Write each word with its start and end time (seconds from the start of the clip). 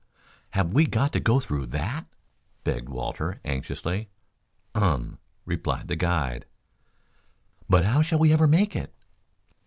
"Have 0.57 0.73
we 0.73 0.87
got 0.87 1.13
to 1.13 1.19
go 1.19 1.39
through 1.39 1.67
that?" 1.67 2.07
begged 2.63 2.89
Walter 2.89 3.39
anxiously. 3.45 4.09
"Um," 4.73 5.19
replied 5.45 5.89
the 5.89 5.95
guide. 5.95 6.47
"But 7.69 7.85
how 7.85 8.01
shall 8.01 8.17
we 8.17 8.33
ever 8.33 8.47
make 8.47 8.75
it?" 8.75 8.95